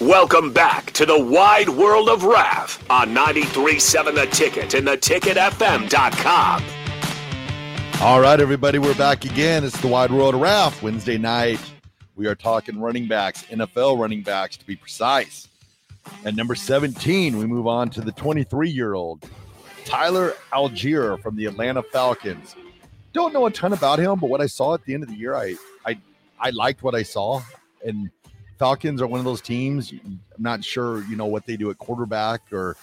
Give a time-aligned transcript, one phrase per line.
[0.00, 6.64] Welcome back to the wide world of Raf on 93.7 The Ticket and theticketfm.com.
[8.00, 9.62] All right, everybody, we're back again.
[9.62, 10.82] It's the Wide World of Raf.
[10.82, 11.60] Wednesday night,
[12.16, 15.48] we are talking running backs, NFL running backs to be precise.
[16.24, 19.28] At number 17, we move on to the 23 year old
[19.84, 22.56] Tyler Allgeier from the Atlanta Falcons.
[23.12, 25.16] Don't know a ton about him, but what I saw at the end of the
[25.16, 25.98] year, I I
[26.38, 27.42] I liked what I saw.
[27.84, 28.10] And
[28.60, 29.90] Falcons are one of those teams.
[29.90, 32.76] I'm not sure, you know, what they do at quarterback or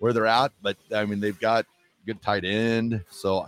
[0.00, 1.66] where they're at, but I mean, they've got
[2.04, 3.04] good tight end.
[3.10, 3.46] So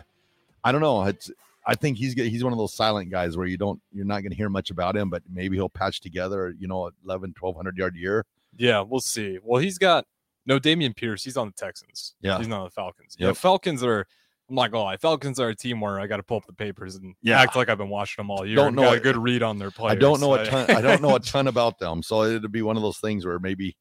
[0.62, 1.02] I don't know.
[1.02, 1.32] It's
[1.66, 4.30] I think he's he's one of those silent guys where you don't you're not going
[4.30, 7.96] to hear much about him, but maybe he'll patch together, you know, 11 1200 yard
[7.96, 8.26] year.
[8.56, 9.40] Yeah, we'll see.
[9.42, 10.06] Well, he's got
[10.46, 11.24] no Dameon Pierce.
[11.24, 12.14] He's on the Texans.
[12.20, 13.16] Yeah, he's not on the Falcons.
[13.18, 14.06] Yeah, Falcons are.
[14.52, 16.96] I'm like, oh, Falcons are a team where I got to pull up the papers
[16.96, 17.40] and yeah.
[17.40, 18.56] act like I've been watching them all year.
[18.56, 19.96] Don't know got a good read on their players.
[19.96, 20.70] I don't know a ton.
[20.70, 23.38] I don't know a ton about them, so it'd be one of those things where
[23.38, 23.74] maybe,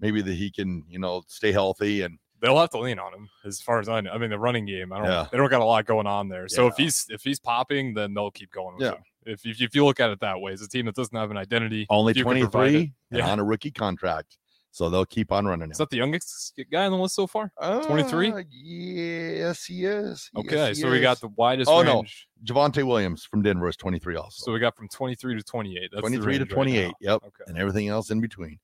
[0.00, 3.28] maybe that he can, you know, stay healthy and they'll have to lean on him
[3.44, 4.10] as far as I know.
[4.10, 5.06] I mean, the running game, I don't.
[5.06, 5.26] Yeah.
[5.30, 6.48] They don't got a lot going on there.
[6.48, 6.70] So Yeah.
[6.70, 8.78] if he's if he's popping, then they'll keep going.
[8.78, 8.92] With Yeah.
[8.94, 9.04] him.
[9.26, 11.36] If, if you look at it that way, it's a team that doesn't have an
[11.36, 11.86] identity.
[11.88, 13.30] only if you can provide 23 and Yeah.
[13.30, 14.38] on a rookie contract,
[14.72, 15.70] so they'll keep on running him.
[15.72, 17.50] Is that the youngest guy on the list so far?
[17.60, 18.32] 23?
[18.32, 20.30] Uh, yes, he is.
[20.34, 21.96] Yes, Okay, he so we got the widest Oh, no.
[21.96, 22.28] range.
[22.44, 24.44] Javonte Williams from Denver is 23 also.
[24.44, 25.90] So we got from 23 to twenty eight.
[25.98, 26.92] Twenty three to range right 28.
[27.00, 27.16] yep.
[27.26, 27.44] Okay.
[27.48, 28.58] And everything else in between.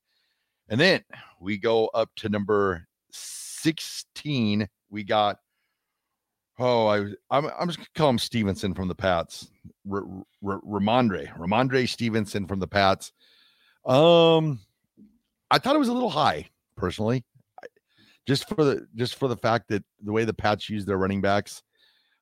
[0.68, 1.02] And then
[1.40, 4.68] we go up to number 16.
[4.90, 5.38] We got
[6.58, 6.98] oh, I
[7.30, 9.48] I'm I'm just gonna call him Stevenson from the Pats.
[9.90, 10.04] R-
[10.46, 11.36] R- Rhamondre.
[11.36, 13.12] Rhamondre Stevenson from the Pats.
[13.84, 14.60] Um
[15.50, 17.25] I thought it was a little high personally.
[18.27, 21.20] Just for the just for the fact that the way the Pats use their running
[21.20, 21.62] backs,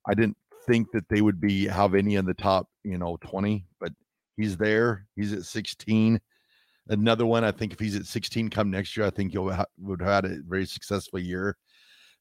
[0.07, 0.37] I didn't
[0.67, 3.93] think that they would be have any in the top, you know, 20, but
[4.37, 5.07] he's there.
[5.17, 6.21] He's at 16.
[6.89, 9.65] Another one, I think if he's at 16 come next year, I think he'll ha-
[9.79, 11.57] would have had a very successful year.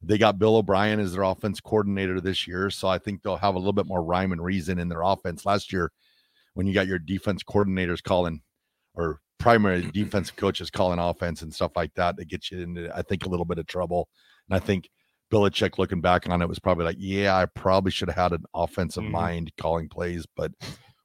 [0.02, 3.56] They got Bill O'Brien as their offense coordinator this year, so I think they'll have
[3.56, 5.46] a little bit more rhyme and reason in their offense.
[5.46, 5.91] Last year,
[6.53, 8.41] when you got your defense coordinators calling
[8.96, 13.02] or primary defensive coaches calling offense and stuff like that, that gets you into, I
[13.02, 14.08] think, a little bit of trouble.
[14.50, 14.90] And I think
[15.31, 18.46] Belichick, looking back on it, was probably like, "Yeah, I probably should have had an
[18.53, 19.12] offensive Mhm.
[19.12, 20.52] mind calling plays," but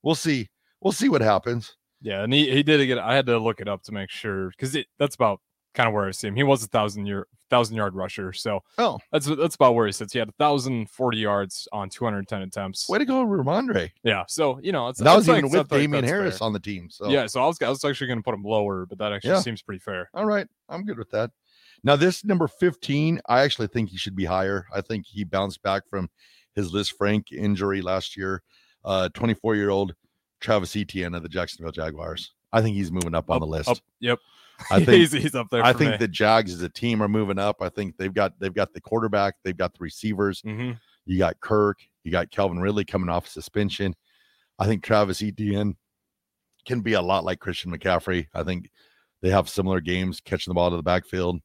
[0.02, 0.48] we'll see.
[0.80, 1.76] We'll see what happens.
[2.00, 4.50] Yeah, and he, he did again I had to look it up to make sure
[4.50, 5.40] because that's about
[5.78, 6.34] kind of where I see him.
[6.34, 9.92] He was a thousand year thousand yard rusher, so Oh, that's that's about where he
[9.92, 10.12] sits.
[10.12, 12.88] He had thousand forty yards on two hundred ten attempts.
[12.88, 13.90] way to go, Rhamondre.
[14.02, 16.46] Yeah, so you know it's That was like- even with like Damien Harris fair.
[16.46, 16.90] on the team.
[16.90, 19.12] So Yeah, so I was I was actually going to put him lower, but that
[19.12, 19.40] actually Yeah.
[19.40, 20.10] seems pretty fair.
[20.12, 21.30] all right, I'm good with that.
[21.84, 24.66] Now this number 15, I actually think he should be higher.
[24.74, 26.10] I think he bounced back from
[26.56, 28.42] his Lisfranc injury last year.
[28.84, 29.94] Uh, 24 year old
[30.40, 32.32] Travis Etienne of the Jacksonville Jaguars.
[32.52, 33.68] I think he's moving up on Up- the list.
[33.68, 34.18] up- yep,
[34.70, 35.62] I think he's, he's up there.
[35.64, 35.96] I think me.
[35.98, 37.56] the Jags as a team are moving up.
[37.60, 40.42] I think they've got they've got the quarterback, they've got the receivers.
[40.42, 40.78] Mhm.
[41.06, 43.94] You got Kirk, you got Calvin Ridley coming off suspension.
[44.58, 45.76] I think Travis Etienne
[46.66, 48.26] can be a lot like Christian McCaffrey.
[48.34, 48.68] I think
[49.22, 51.40] they have similar games, catching the ball to the backfield,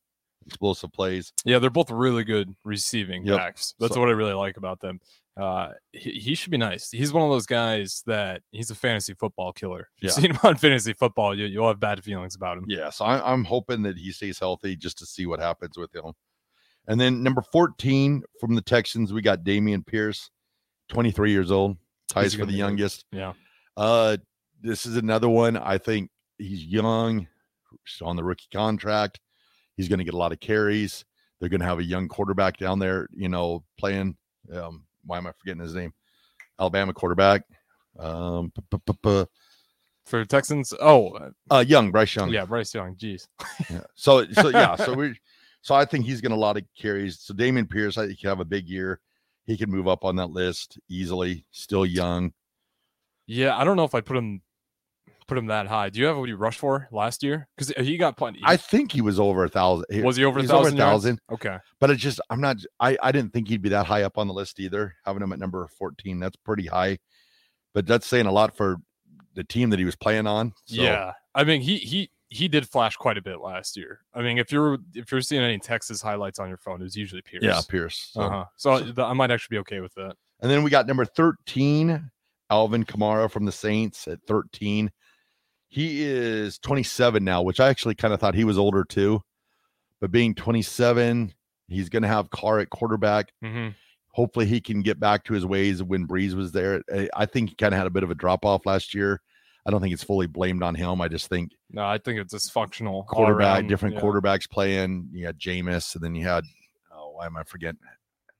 [0.45, 1.31] explosive plays.
[1.45, 3.37] Yeah, they're both really good receiving Yep.
[3.37, 3.73] backs.
[3.79, 4.99] That's So- what I really like about them.
[5.35, 6.91] Uh, he, he should be nice.
[6.91, 9.89] He's one of those guys that he's a fantasy football killer.
[9.97, 10.15] If you've Yeah.
[10.21, 12.65] seen him on fantasy football, you, you'll have bad feelings about him.
[12.67, 15.93] Yeah, so I, I'm hoping that he stays healthy just to see what happens with
[15.95, 16.13] him.
[16.87, 20.29] And then number 14 from the Texans, we got Dameon Pierce,
[20.89, 21.77] 23 years old,
[22.09, 22.57] ties for the be good.
[22.59, 23.05] youngest.
[23.11, 23.33] Yeah.
[23.77, 24.17] Uh,
[24.61, 25.57] this is another one.
[25.57, 27.27] I think he's young,
[27.85, 29.19] he's on the rookie contract.
[29.77, 31.03] He's going to get a lot of carries.
[31.39, 34.15] They're going to have a young quarterback down there, you know, playing.
[34.53, 35.93] Um, why am I forgetting his name?
[36.59, 37.43] Alabama quarterback.
[37.97, 39.25] Um, p- p- p-
[40.05, 42.29] For the Texans, oh, uh, young Bryce Young.
[42.29, 42.95] yeah, Bryce Young.
[42.95, 43.27] Jeez.
[43.69, 43.81] Yeah.
[43.95, 45.15] So so yeah, so we
[45.61, 47.19] so I think he's gonna a lot of carries.
[47.19, 48.99] So Dameon Pierce, I think he can have a big year.
[49.45, 51.45] He can move up on that list easily.
[51.51, 52.33] Still young.
[53.25, 54.41] Yeah, I don't know if I put him
[55.33, 55.89] put him that high.
[55.89, 57.47] Do you have what he rushed for last year?
[57.57, 58.39] Because he got plenty.
[58.43, 59.85] I think he was over a thousand.
[60.03, 61.19] was he over a he's over a thousand?
[61.31, 61.57] Okay.
[61.79, 62.57] But it's just I'm not.
[62.79, 64.95] I I didn't think he'd be that high up on the list either.
[65.05, 66.99] Having him at number fourteen, that's pretty high.
[67.73, 68.77] But that's saying a lot for
[69.33, 70.53] the team that he was playing on.
[70.65, 74.01] So, Yeah, I mean he he he did flash quite a bit last year.
[74.13, 77.21] I mean, if you're if you're seeing any Texas highlights on your phone, it's usually
[77.21, 77.43] Pierce.
[77.43, 78.09] yeah, Pierce.
[78.11, 78.21] So.
[78.21, 78.45] Uh-huh.
[78.57, 80.15] So, th- I might actually be okay with that.
[80.41, 82.11] And then we got number 13,
[82.49, 84.91] Alvin Kamara from the Saints at 13.
[85.73, 89.23] He is 27 now, which I actually kind of thought he was older too.
[89.99, 91.33] But being 27,
[91.67, 93.31] he's going to have Carr at quarterback.
[93.41, 93.69] hmm
[94.11, 96.83] Hopefully, he can get back to his ways when Brees was there.
[96.93, 99.19] I- I think he kind of had a bit of a drop off last year.
[99.65, 101.01] I don't think it's fully blamed on him.
[101.01, 103.07] I just think No, I think it's dysfunctional.
[103.07, 104.01] quarterback, around, different yeah.
[104.01, 105.09] quarterbacks playing.
[105.11, 106.43] You had Jameis, and then you had
[106.93, 107.79] oh, why am I forgetting?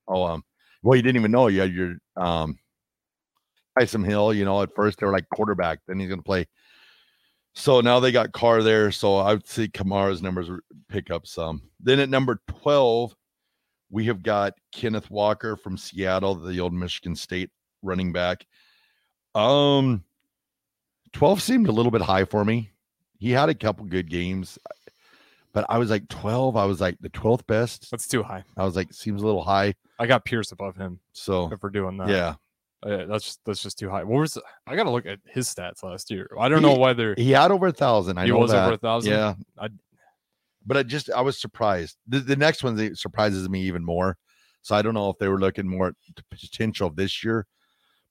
[0.06, 0.44] Oh, um,
[0.84, 2.56] well, you didn't even know you had your um,
[3.76, 4.32] Taysom Hill.
[4.32, 6.46] You know, at first they were like quarterback, then he's going to play.
[7.54, 8.90] So now they got Carr there.
[8.90, 10.50] So I would see Kamara's numbers
[10.88, 11.62] pick up some.
[11.80, 13.14] Then at number twelve,
[13.90, 17.50] we have got Kenneth Walker from Seattle, the old Michigan State
[17.82, 18.44] running back.
[19.34, 20.04] Um,
[21.12, 22.70] twelve seemed a little bit high for me.
[23.18, 24.58] He had a couple good games,
[25.52, 26.56] but I was like 12.
[26.56, 27.90] I was like the 12th best.
[27.90, 28.44] That's too high.
[28.56, 29.74] I was like, seems a little high.
[29.98, 32.08] I got Pierce above him So, if we're doing that.
[32.08, 32.34] yeah,
[32.84, 34.04] Uh, that's just, that's just too high.
[34.04, 36.30] What was I got to look at his stats last year.
[36.38, 38.18] I don't know whether he had over a thousand.
[38.18, 38.64] I he know was that.
[38.64, 39.12] over a thousand.
[39.12, 39.34] Yeah.
[39.58, 39.68] I-
[40.66, 41.98] but I just, I was surprised.
[42.08, 44.16] The, the next one that surprises me even more.
[44.62, 47.46] So I don't know if they were looking more at the potential this year,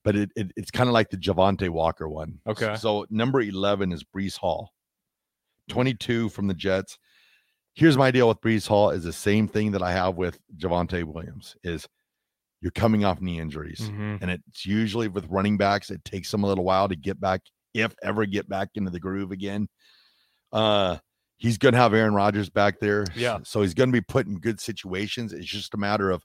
[0.04, 2.38] but it, it it's kind of like the Javante Walker one.
[2.46, 2.76] Okay.
[2.76, 4.72] So number 11 is Breece Hall,
[5.68, 6.96] 22 from the Jets.
[7.74, 11.02] Here's my deal with Breece Hall is the same thing that I have with Javonte
[11.02, 11.88] Williams is
[12.64, 13.78] you're coming off knee injuries.
[13.92, 14.22] Mhm.
[14.22, 17.42] And it's usually with running backs, it takes them a little while to get back,
[17.74, 19.68] if ever get back into the groove again.
[20.50, 20.96] Uh
[21.36, 23.04] he's gonna have Aaron Rodgers back there.
[23.14, 23.40] Yeah.
[23.44, 25.34] So he's gonna be put in good situations.
[25.34, 26.24] It's just a matter of,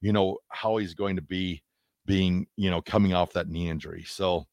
[0.00, 1.64] you know, how he's going to be
[2.06, 4.04] being, you know, coming off that knee injury.
[4.06, 4.46] So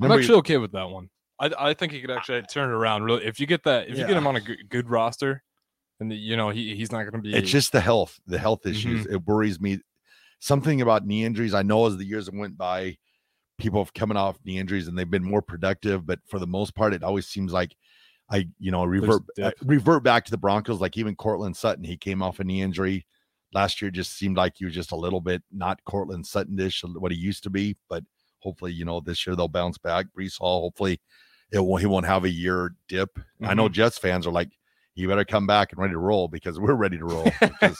[0.00, 1.10] I'm number- actually okay with that one.
[1.40, 3.02] I I think he could actually turn it around.
[3.02, 5.42] Really, if you get that, if you get him on a good, good roster,
[5.98, 7.34] and the, you know he he's not going to be.
[7.34, 8.70] it's just the health, the health Mm-hmm.
[8.76, 9.06] issues.
[9.06, 9.80] It worries me.
[10.42, 11.54] Something about knee injuries.
[11.54, 12.96] I know as the years went by,
[13.58, 16.74] people have coming off knee injuries and they've been more productive, but for the most
[16.74, 17.76] part, it always seems like
[18.28, 20.80] I, you know, revert uh, revert back to the Broncos.
[20.80, 23.06] Like even Courtland Sutton, he came off a knee injury
[23.54, 23.92] last year.
[23.92, 27.44] Just seemed like he was just a little bit not Courtland Sutton-ish, what he used
[27.44, 27.76] to be.
[27.88, 28.02] But
[28.40, 30.06] hopefully, you know, this year they'll bounce back.
[30.18, 31.00] Breece Hall, hopefully,
[31.52, 31.82] it won't.
[31.82, 33.16] He won't have a year dip.
[33.42, 34.50] I know Jets fans are like,
[34.94, 37.30] you better come back and ready to roll because we're ready to roll.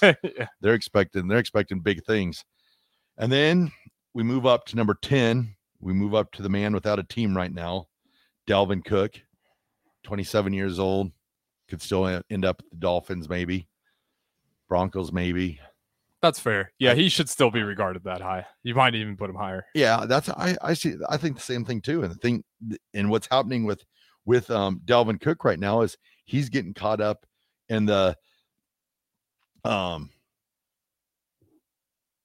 [0.23, 0.47] Yeah.
[0.61, 2.45] they're expecting they're expecting big things.
[3.19, 3.71] And then
[4.15, 5.55] we move up to number 10.
[5.81, 7.87] We move up to the man without a team right now,
[8.49, 9.21] Dalvin Cook,
[10.05, 11.11] 27 years old,
[11.69, 13.69] could still end up at the Dolphins maybe.
[14.69, 15.61] Broncos maybe.
[16.23, 16.73] That's fair.
[16.79, 18.47] Yeah, he should still be regarded that high.
[18.63, 19.67] You might even put him higher.
[19.75, 22.03] Yeah, that's I I see I think the same thing too.
[22.05, 22.45] And the thing
[22.95, 23.85] and what's happening with
[24.25, 27.27] with um Dalvin Cook right now is he's getting caught up
[27.69, 28.17] in the
[29.65, 30.11] um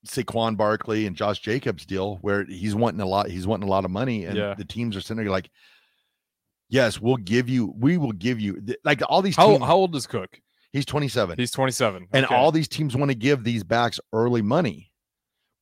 [0.05, 3.83] Saquon Barkley and Josh Jacobs deal where he's wanting a lot he's wanting a lot
[3.85, 4.53] of money and Yeah.
[4.53, 5.49] the teams are sitting there like
[6.69, 9.95] yes we'll give you we will give you like all these How teams, how old
[9.95, 10.39] is Cook?
[10.71, 12.07] he's 27 He's 27.
[12.13, 12.35] and Okay.
[12.35, 14.91] all these teams want to give these backs early money.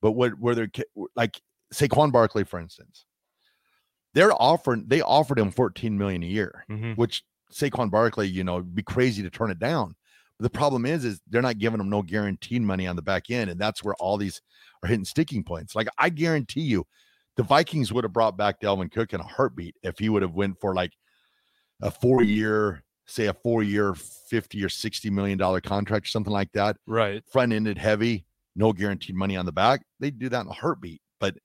[0.02, 0.84] But what where they're ca-
[1.16, 1.42] like
[1.74, 3.06] Saquon Barkley, for instance,
[4.14, 6.96] they're offering they offered him 14 million a year, Mhm.
[6.98, 7.24] which
[7.56, 9.96] Saquon Barkley, you know, it'd be crazy to turn it down.
[10.38, 13.30] But the problem is, is they're not giving them no guaranteed money on the back
[13.30, 14.42] end, and that's where all these
[14.84, 15.76] are hitting sticking points.
[15.76, 16.86] Like I guarantee you,
[17.38, 20.34] the Vikings would have brought back Dalvin Cook in a heartbeat if he would have
[20.34, 20.92] went for like
[21.82, 26.34] a four year, say a four year, 50 or 60 million dollar contract or something
[26.34, 27.24] like that right.
[27.32, 28.26] front ended heavy,
[28.56, 31.02] no guaranteed money on the back, they'd do that in a heartbeat.
[31.20, 31.38] But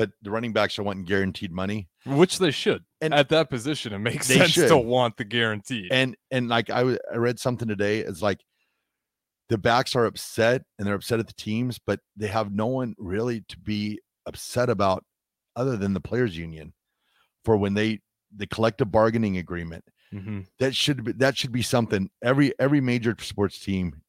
[0.00, 1.88] but the running backs are wanting guaranteed money.
[2.06, 2.84] Which they should.
[3.02, 4.86] And- at that position, it makes sense to should.
[4.86, 5.88] want the guarantee.
[5.90, 8.40] And and like I, w- I read something today, it's like
[9.50, 12.94] the backs are upset and they're upset at the teams, but they have no one
[12.96, 15.04] really to be upset about
[15.54, 16.72] other than the players union
[17.44, 18.00] for when they
[18.34, 20.46] the collective bargaining agreement Mhm.
[20.60, 24.00] that should be that should be something every every major sports team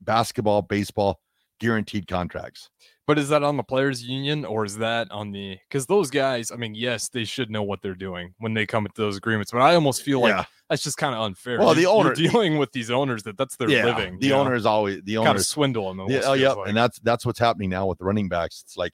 [0.00, 1.20] basketball baseball
[1.58, 2.70] guaranteed contracts
[3.06, 5.58] But is that on the players' union or is that on the?
[5.68, 8.84] Because those guys, I mean, yes, they should know what they're doing when they come
[8.86, 9.50] into those agreements.
[9.50, 10.44] But I almost feel like Yeah.
[10.68, 11.58] that's just kind of unfair.
[11.58, 14.18] Well, the You're- owner- you're dealing with these owners that that's their living.
[14.18, 16.06] the owner is always the kind of owner swindle them.
[16.10, 16.68] Yeah, oh, yeah, like.
[16.68, 18.62] and that's that's what's happening now with the running backs.
[18.64, 18.92] It's like,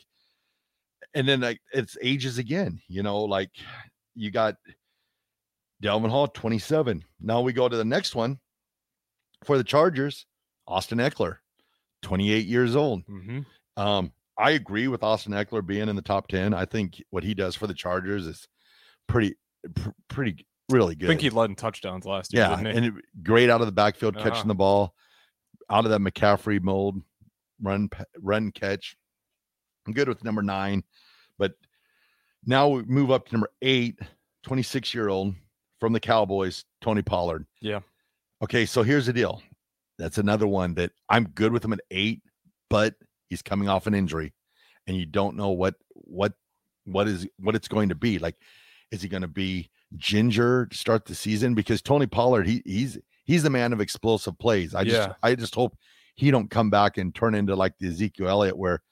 [1.12, 2.80] and then like it's ages again.
[2.88, 3.50] You know, like
[4.14, 4.54] you got
[5.80, 7.04] Delvin Hall, twenty seven.
[7.21, 8.38] Now we go to the next one
[9.42, 10.25] for the Chargers,
[10.68, 11.38] Austin Ekeler,
[12.04, 13.04] twenty eight years old.
[13.06, 13.44] Mhm.
[13.76, 16.54] Um, I agree with Austin Ekeler being in the top ten.
[16.54, 18.46] I think what he does for the Chargers is
[19.08, 19.34] pretty,
[19.75, 21.06] pr- pretty, really good.
[21.06, 22.42] I think he led in touchdowns last year.
[22.44, 22.76] Yeah, didn't he?
[22.88, 24.28] and it, great out of the backfield, Uh-huh.
[24.30, 24.94] catching the ball
[25.70, 27.00] out of that McCaffrey mold,
[27.62, 27.88] run,
[28.20, 28.96] run, catch.
[29.87, 30.82] I'm good with number nine,
[31.38, 31.52] but
[32.44, 33.99] now we move up to number eight,
[34.42, 35.34] 26 year old
[35.80, 37.46] from the Cowboys, Tony Pollard.
[37.61, 37.80] Yeah.
[38.42, 39.42] Okay, so here's the deal.
[39.99, 42.23] That's another one that I'm good with him at eight,
[42.69, 42.95] but
[43.29, 44.33] he's coming off an injury,
[44.87, 46.33] and you don't know what what
[46.85, 48.19] what is what it's going to be.
[48.19, 48.37] Like
[48.91, 51.55] Is he going to be ginger to start the season?
[51.55, 54.75] Because Tony Pollard, he he's he's the man of explosive plays.
[54.75, 55.77] I just I just hope
[56.15, 58.83] he don't come back and turn into like the Ezekiel Elliott where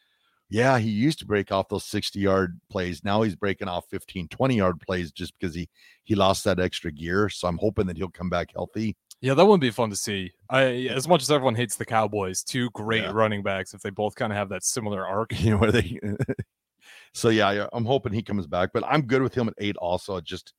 [0.53, 3.03] yeah, he used to break off those 60 yard plays.
[3.03, 5.69] Now he's breaking off 15, 20 yard plays just because he
[6.05, 7.31] he lost that extra gear.
[7.31, 8.95] So I'm hoping that he'll come back healthy.
[9.23, 10.33] Yeah, that wouldn't be fun to see.
[10.50, 13.12] I as much as everyone hates the Cowboys, two great Yeah.
[13.12, 15.33] running backs, if they both kind of have that similar arc.
[15.41, 15.99] You know where they
[17.14, 20.21] so yeah, I'm hoping he comes back, but I'm good with him at eight also.
[20.21, 20.52] Just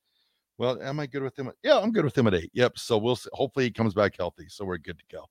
[0.57, 1.47] well, am I good with him?
[1.49, 2.51] At, yeah, I'm good with him at eight.
[2.53, 2.77] Yep.
[2.77, 3.29] So we'll see.
[3.33, 4.45] hopefully he comes back healthy.
[4.49, 5.25] So we're good to go.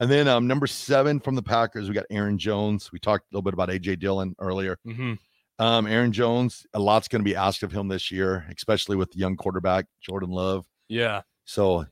[0.00, 2.90] And then um number seven from the Packers, we got Aaron Jones.
[2.90, 4.78] We talked a little bit about AJ Dillon earlier.
[4.84, 5.14] hmm
[5.60, 9.12] Um, Aaron Jones, a lot's going to be asked of him this year, especially with
[9.12, 10.66] the young quarterback Jordan Love.
[10.88, 11.86] Yeah, So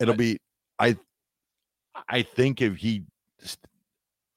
[0.00, 0.38] it'll be,
[0.78, 0.96] I,
[2.08, 3.04] I think if he,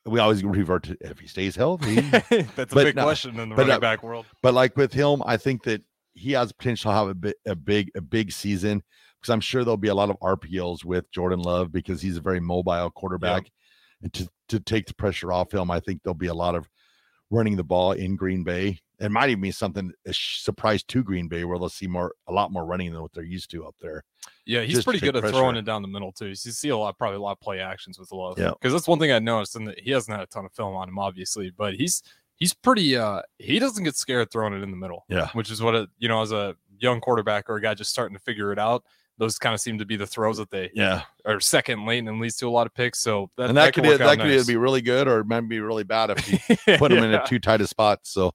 [0.05, 1.95] we always revert to if he stays healthy,
[2.55, 4.25] that's a big no, question in the but running back world.
[4.41, 7.55] but like with him, I think that he has potential to have a bit, a
[7.55, 8.81] big, a big season
[9.21, 12.21] because I'm sure there'll be a lot of RPOs with Jordan Love because he's a
[12.21, 13.51] very mobile quarterback,
[14.01, 16.67] and to to take the pressure off him, I think there'll be a lot of
[17.31, 18.79] running the ball in Green Bay.
[18.99, 22.31] It might even be something a surprise to Green Bay where they'll see more, a
[22.31, 24.03] lot more running than what they're used to up there.
[24.45, 26.27] Yeah, he's just pretty good at throwing it down the middle too.
[26.27, 28.37] You see a lot, probably a lot of play actions with Love.
[28.37, 28.51] Yeah.
[28.51, 30.87] because that's one thing I noticed, and he hasn't had a ton of film on
[30.87, 32.03] him, obviously, but he's
[32.35, 32.95] he's pretty.
[32.95, 35.05] uh He doesn't get scared throwing it in the middle.
[35.09, 35.29] Yeah.
[35.33, 38.15] which is what it, you know, as a young quarterback or a guy just starting
[38.15, 38.83] to figure it out.
[39.21, 42.19] Those kind of seem to be the throws that they Yeah, are second late and
[42.19, 42.97] leads to a lot of picks.
[42.99, 44.47] So that, and that, can could that could nice.
[44.47, 47.23] be really good or it might be really bad if you put him in a
[47.27, 47.99] too tight a spot.
[48.01, 48.33] So,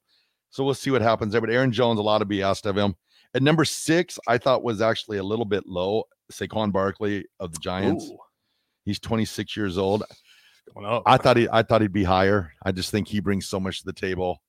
[0.50, 1.40] so we'll see what happens there.
[1.40, 2.94] But Aaron Jones, a lot to be asked of him.
[3.34, 6.04] At number six, I thought was actually a little bit low.
[6.32, 8.04] Saquon Barkley of the Giants.
[8.04, 8.18] Ooh,
[8.84, 10.04] He's 26 years old.
[10.72, 11.02] going up.
[11.04, 12.52] I thought he, I thought he'd be higher.
[12.64, 14.40] I just think he brings so much to the table.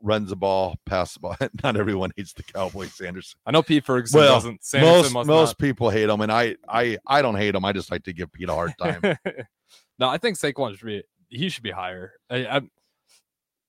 [0.00, 1.36] Runs the ball, pass the ball.
[1.62, 3.38] Not everyone hates the Cowboys, Sanderson.
[3.44, 4.64] I know Pete Ferguson Well, doesn't.
[4.64, 5.58] Sanderson most most not.
[5.58, 7.64] people hate him, and I I I don't hate him.
[7.64, 9.00] I just like to give Pete a hard time.
[9.98, 12.12] no, I think Saquon should be he should be higher.
[12.30, 12.60] I, I,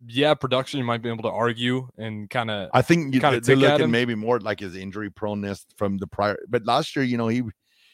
[0.07, 3.55] yeah, production you might be able to argue and kind of I think you, they're
[3.55, 6.37] looking maybe more like his injury proneness from the prior.
[6.47, 7.43] But last year, you know, he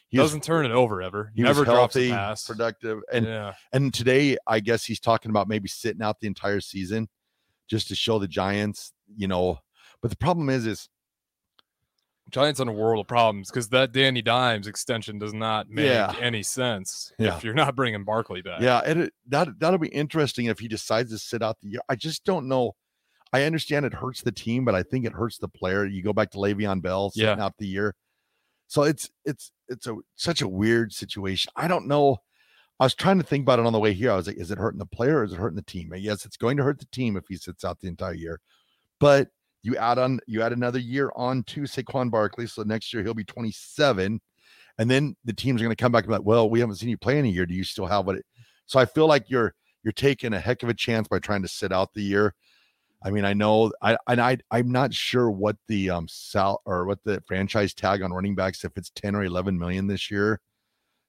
[0.09, 1.31] he was, doesn't turn it over ever.
[1.35, 2.45] he Never was drops a healthy, pass.
[2.45, 6.59] productive, and yeah, and today I guess he's talking about maybe sitting out the entire
[6.59, 7.07] season
[7.69, 9.59] just to show the Giants, you know.
[10.01, 10.87] But the problem is, is
[12.31, 16.15] Giants on a world of problems because that Danny Dimes extension does not make Yeah.
[16.19, 17.37] any sense Yeah.
[17.37, 18.61] if you're not bringing Barkley back.
[18.61, 21.81] yeah, it that that'll be interesting if he decides to sit out the year.
[21.87, 22.75] I just don't know.
[23.31, 25.85] I understand it hurts the team, but I think it hurts the player.
[25.85, 27.93] You go back to Le'Veon Bell sitting out the year,
[28.67, 31.51] so it's it's it's a such a weird situation.
[31.55, 32.17] I don't know.
[32.79, 34.11] I was trying to think about it on the way here.
[34.11, 35.93] I was like, is it hurting the player or is it hurting the team?
[35.93, 38.41] And yes, it's going to hurt the team if he sits out the entire year.
[38.99, 39.29] But
[39.63, 43.13] you add on you add another year on to Saquon Barkley, so next year he'll
[43.13, 44.21] be 27,
[44.77, 46.89] and then the teams going to come back and be like, well, we haven't seen
[46.89, 47.45] you play in a year.
[47.45, 48.17] Do you still have what?
[48.17, 48.25] It,
[48.67, 51.47] so I feel like you're you're taking a heck of a chance by trying to
[51.47, 52.35] sit out the year.
[53.03, 56.85] I mean, I know I and I I'm not sure what the um sal or
[56.85, 60.41] what the franchise tag on running backs if it's 10 or 11 million this year.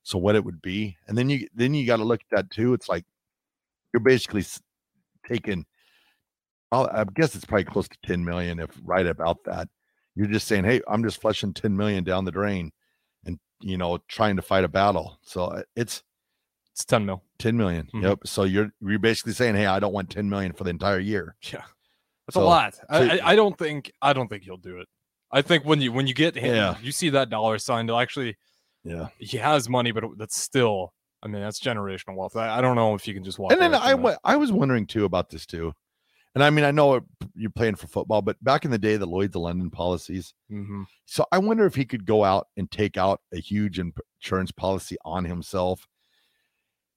[0.07, 2.49] So what it would be, and then you then you got to look at that
[2.49, 2.73] too.
[2.73, 3.03] It's like
[3.93, 4.45] you're basically
[5.27, 5.65] taking.
[6.71, 9.67] I guess it's probably close to 10 million, if right about that.
[10.15, 12.71] You're just saying, hey, I'm just flushing 10 million down the drain,
[13.25, 15.19] and you know trying to fight a battle.
[15.23, 16.03] So uh, it's
[16.71, 17.21] it's ten mil.
[17.39, 17.89] 10 million.
[17.93, 18.03] Mhm.
[18.03, 18.19] Yep.
[18.27, 21.35] So you're you're basically saying, hey, I don't want 10 million for the entire year.
[21.51, 21.63] Yeah,
[22.25, 22.75] that's So- a lot.
[22.89, 24.87] I, so- I, I don't think I don't think he'll do it.
[25.33, 26.77] I think when you when you get him, Yeah.
[26.81, 27.87] you see that dollar sign.
[27.87, 28.37] They'll actually
[28.83, 29.07] Yeah.
[29.19, 30.93] he has money, but that's still.
[31.23, 32.35] I mean, that's generational wealth.
[32.35, 33.51] I, I don't know if you can just walk.
[33.51, 34.19] and then away I, that.
[34.23, 35.73] I was wondering too about this too.
[36.35, 37.01] And I mean, I know
[37.35, 40.35] you're playing for football, but back in the day, the Lloyd's of London policies.
[40.51, 40.85] Mhm.
[41.05, 44.97] So I wonder if he could go out and take out a huge insurance policy
[45.03, 45.87] on himself.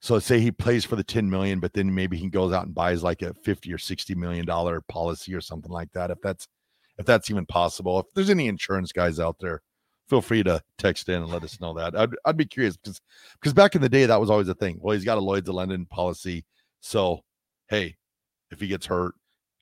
[0.02, 2.74] So say he plays for the 10 million, but then maybe he goes out and
[2.74, 6.10] buys like a 50 or 60 million dollar policy or something like that.
[6.10, 6.46] If that's
[6.98, 8.00] if that's even possible.
[8.00, 9.62] If there's any insurance guys out there,
[10.10, 11.96] feel free to text in and let us know that.
[11.96, 13.00] I'd, I'd be curious because
[13.34, 14.78] because back in the day that was always a thing.
[14.80, 16.44] Well, he's got a Lloyd's of London policy.
[16.80, 17.20] So
[17.68, 17.96] hey,
[18.50, 19.14] if he gets hurt,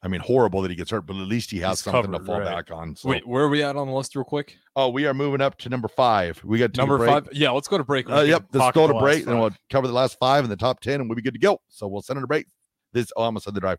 [0.03, 2.21] I mean horrible that he gets hurt, but at least he has He's something to
[2.21, 2.47] fall right.
[2.47, 2.97] back on.
[2.97, 4.57] So Wait, where are we at on the list, real quick?
[4.75, 6.43] Oh, we are moving up to number five.
[6.43, 7.11] We got Number break.
[7.11, 7.29] five.
[7.33, 8.09] Yeah, let's go to break.
[8.09, 10.81] Uh, yep, let's go to break, and we'll cover the last five in the top
[10.81, 11.61] ten, and we'll be good to go.
[11.69, 12.47] So we'll send it a break.
[12.93, 13.79] This, oh, I almost said the drive.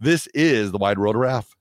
[0.00, 1.54] This is the Wide World of Raf.